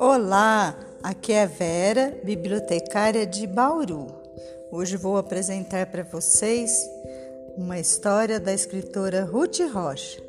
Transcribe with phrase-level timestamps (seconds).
[0.00, 4.08] Olá, aqui é Vera, bibliotecária de Bauru.
[4.72, 6.84] Hoje vou apresentar para vocês
[7.56, 10.20] uma história da escritora Ruth Rocha,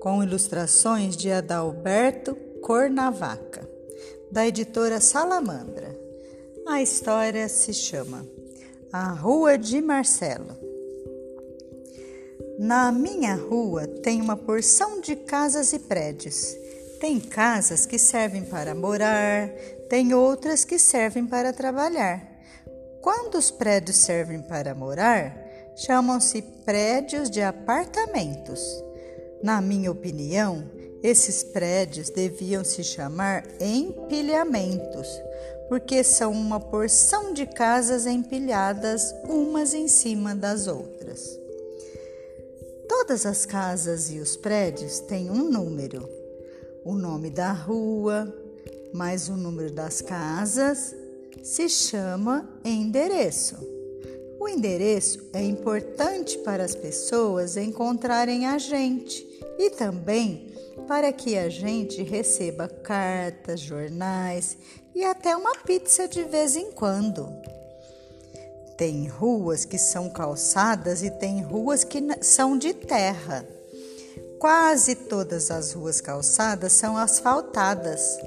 [0.00, 3.66] com ilustrações de Adalberto Cornavaca,
[4.30, 5.98] da editora Salamandra.
[6.68, 8.26] A história se chama
[8.92, 10.65] A Rua de Marcelo.
[12.58, 16.56] Na minha rua tem uma porção de casas e prédios
[16.98, 19.48] tem casas que servem para morar,
[19.88, 22.26] tem outras que servem para trabalhar.
[23.02, 25.36] Quando os prédios servem para morar,
[25.76, 28.60] chamam-se prédios de apartamentos.
[29.42, 30.68] Na minha opinião,
[31.02, 35.06] esses prédios deviam se chamar empilhamentos,
[35.68, 41.45] porque são uma porção de casas empilhadas umas em cima das outras.
[43.06, 46.08] Todas as casas e os prédios têm um número
[46.84, 48.36] o nome da rua,
[48.92, 50.92] mais o número das casas,
[51.40, 53.54] se chama endereço.
[54.40, 59.24] O endereço é importante para as pessoas encontrarem a gente
[59.56, 60.52] e também
[60.88, 64.58] para que a gente receba cartas, jornais
[64.92, 67.55] e até uma pizza de vez em quando.
[68.76, 73.46] Tem ruas que são calçadas e tem ruas que são de terra.
[74.38, 78.18] Quase todas as ruas calçadas são asfaltadas.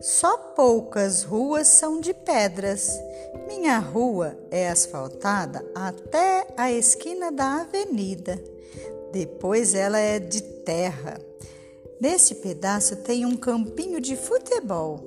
[0.00, 3.00] Só poucas ruas são de pedras.
[3.46, 8.38] Minha rua é asfaltada até a esquina da avenida.
[9.10, 11.18] Depois ela é de terra.
[11.98, 15.02] Nesse pedaço tem um campinho de futebol.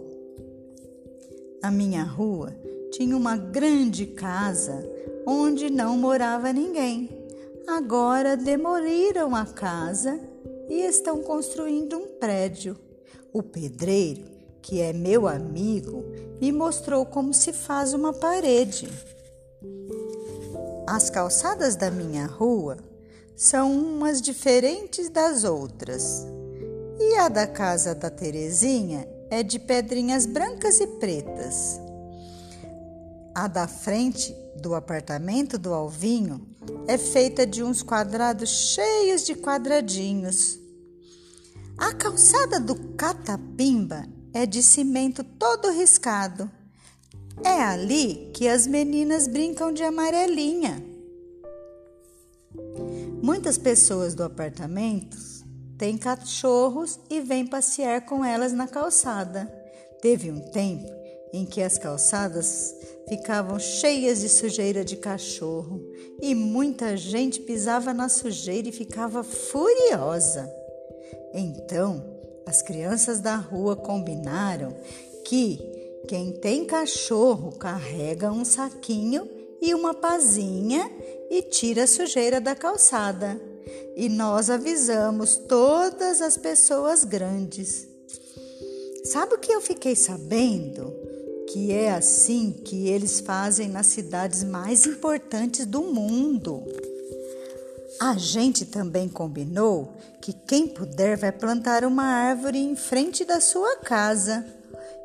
[1.61, 2.60] A minha rua
[2.91, 4.87] tinha uma grande casa
[5.25, 7.09] onde não morava ninguém.
[7.67, 10.19] Agora demoliram a casa
[10.69, 12.77] e estão construindo um prédio.
[13.33, 14.25] O pedreiro,
[14.61, 16.03] que é meu amigo,
[16.41, 18.89] me mostrou como se faz uma parede.
[20.85, 22.77] As calçadas da minha rua
[23.35, 26.25] são umas diferentes das outras.
[26.99, 31.79] E a da casa da Terezinha é de pedrinhas brancas e pretas.
[33.33, 36.45] A da frente do apartamento do Alvinho
[36.85, 40.59] é feita de uns quadrados cheios de quadradinhos.
[41.77, 46.51] A calçada do Catapimba é de cimento todo riscado.
[47.41, 50.83] É ali que as meninas brincam de amarelinha.
[53.23, 55.17] Muitas pessoas do apartamento
[55.77, 59.45] têm cachorros e vêm passear com elas na calçada.
[60.01, 61.00] Teve um tempo
[61.33, 62.75] em que as calçadas
[63.07, 65.81] ficavam cheias de sujeira de cachorro
[66.21, 70.51] e muita gente pisava na sujeira e ficava furiosa.
[71.33, 72.03] Então,
[72.45, 74.75] as crianças da rua combinaram
[75.25, 75.59] que
[76.07, 79.29] quem tem cachorro carrega um saquinho
[79.61, 80.91] e uma pazinha
[81.29, 83.39] e tira a sujeira da calçada.
[83.95, 87.87] E nós avisamos todas as pessoas grandes.
[89.05, 91.00] Sabe o que eu fiquei sabendo?
[91.51, 96.63] Que é assim que eles fazem nas cidades mais importantes do mundo.
[97.99, 103.75] A gente também combinou que quem puder vai plantar uma árvore em frente da sua
[103.77, 104.45] casa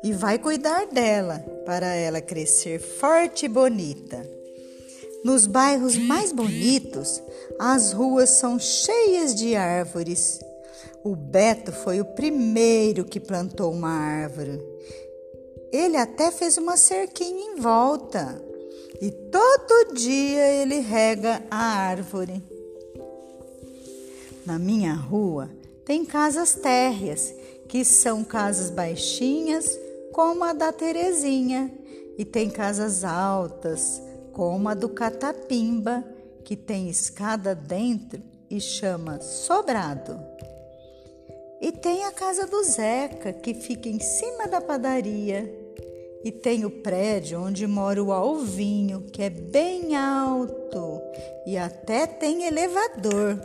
[0.03, 4.25] e vai cuidar dela para ela crescer forte e bonita.
[5.23, 7.21] Nos bairros mais bonitos,
[7.59, 10.39] as ruas são cheias de árvores.
[11.03, 14.76] O Beto foi o primeiro que plantou uma árvore.
[15.71, 18.41] Ele até fez uma cerquinha em volta
[19.01, 22.41] e todo dia ele rega a árvore.
[24.45, 25.49] Na minha rua
[25.85, 27.33] tem casas térreas,
[27.67, 29.77] que são casas baixinhas,
[30.11, 31.71] como a da Terezinha,
[32.17, 34.01] e tem casas altas,
[34.33, 36.03] como a do Catapimba,
[36.43, 40.19] que tem escada dentro e chama sobrado.
[41.81, 45.53] Tem a casa do Zeca, que fica em cima da padaria.
[46.23, 50.99] E tem o prédio onde mora o Alvinho, que é bem alto
[51.45, 53.39] e até tem elevador.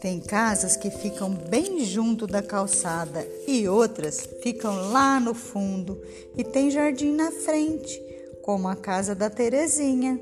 [0.00, 5.98] Tem casas que ficam bem junto da calçada e outras ficam lá no fundo
[6.36, 7.98] e tem jardim na frente,
[8.42, 10.20] como a casa da Terezinha.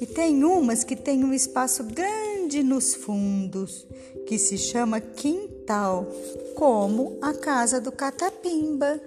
[0.00, 3.86] E tem umas que tem um espaço grande nos fundos,
[4.26, 5.57] que se chama quintal,
[6.54, 8.98] como a casa do Catapimba.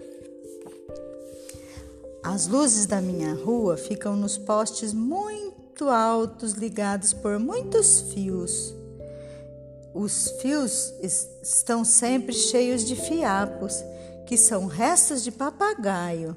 [2.23, 8.75] As luzes da minha rua ficam nos postes muito altos, ligados por muitos fios.
[9.93, 13.83] Os fios estão sempre cheios de fiapos,
[14.27, 16.35] que são restos de papagaio.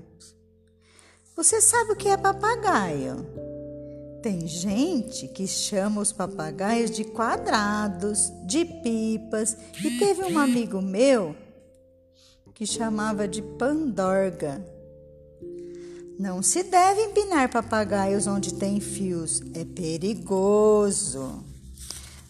[1.36, 3.26] Você sabe o que é papagaio?
[4.24, 9.54] Tem gente que chama os papagaios de quadrados, de pipas,
[9.84, 11.36] e teve um amigo meu
[12.54, 14.64] que chamava de pandorga.
[16.18, 21.44] Não se deve empinar papagaios onde tem fios, é perigoso.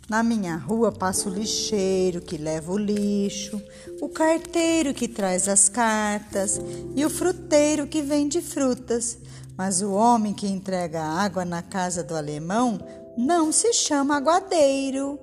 [0.09, 3.61] Na minha rua passa o lixeiro que leva o lixo,
[4.03, 6.61] o carteiro que traz as cartas
[6.95, 9.17] e o fruteiro que vende frutas.
[9.56, 12.79] Mas o homem que entrega água na casa do alemão
[13.17, 15.19] não se chama aguadeiro,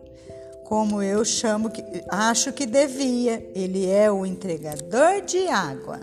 [0.64, 3.52] como eu chamo que acho que devia.
[3.54, 6.00] Ele é o entregador de água.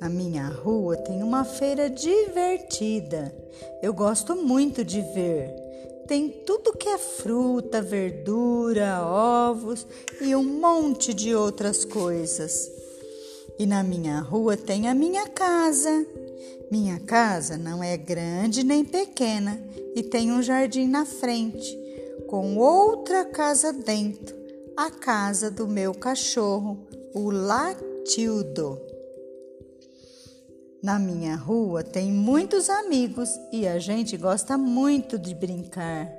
[0.00, 3.34] Na minha rua tem uma feira divertida.
[3.80, 5.61] Eu gosto muito de ver.
[6.06, 9.86] Tem tudo que é fruta, verdura, ovos
[10.20, 12.70] e um monte de outras coisas.
[13.58, 16.06] E na minha rua tem a minha casa.
[16.70, 19.62] Minha casa não é grande nem pequena
[19.94, 21.78] e tem um jardim na frente,
[22.28, 24.34] com outra casa dentro,
[24.76, 26.78] a casa do meu cachorro,
[27.14, 28.91] o Latildo.
[30.82, 36.12] Na minha rua tem muitos amigos e a gente gosta muito de brincar,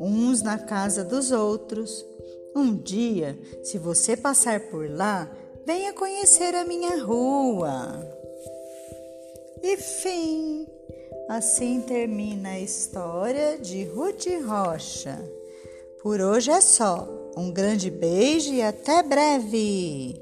[0.00, 2.04] uns na casa dos outros.
[2.54, 5.30] Um dia, se você passar por lá,
[5.64, 8.04] venha conhecer a minha rua.
[9.62, 10.66] E fim.
[11.28, 15.16] Assim termina a história de Ruth Rocha.
[16.02, 17.08] Por hoje é só.
[17.36, 20.21] Um grande beijo e até breve!